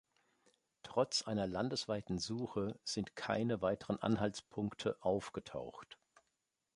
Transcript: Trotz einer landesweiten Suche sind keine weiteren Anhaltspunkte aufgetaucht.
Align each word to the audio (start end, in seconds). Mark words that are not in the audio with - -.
Trotz 0.81 1.21
einer 1.27 1.45
landesweiten 1.45 2.17
Suche 2.17 2.79
sind 2.83 3.15
keine 3.15 3.61
weiteren 3.61 4.01
Anhaltspunkte 4.01 4.97
aufgetaucht. 4.99 5.99